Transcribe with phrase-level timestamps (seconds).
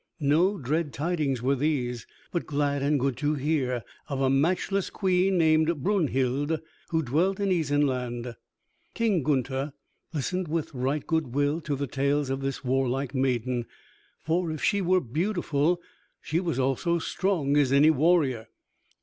[0.23, 5.37] No dread tidings were these, but glad and good to hear, of a matchless Queen
[5.37, 8.35] named Brunhild who dwelt in Isenland.
[8.95, 9.73] King Gunther
[10.11, 13.67] listened with right good will to the tales of this warlike maiden,
[14.17, 15.79] for if she were beautiful
[16.19, 18.47] she was also strong as any warrior.